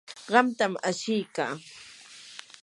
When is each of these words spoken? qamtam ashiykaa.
qamtam 0.29 0.73
ashiykaa. 0.89 1.53